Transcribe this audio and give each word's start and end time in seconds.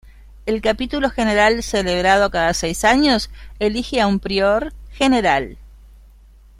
El 0.47 0.61
Capítulo 0.63 1.11
General 1.11 1.61
celebrado 1.61 2.31
cada 2.31 2.55
seis 2.55 2.85
años 2.85 3.29
elige 3.59 4.01
a 4.01 4.07
un 4.07 4.17
Prior 4.19 4.73
General. 4.93 5.59